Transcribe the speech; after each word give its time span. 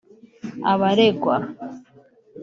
Abaregwa 0.71 1.35